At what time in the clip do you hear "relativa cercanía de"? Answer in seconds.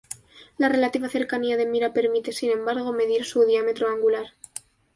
0.67-1.67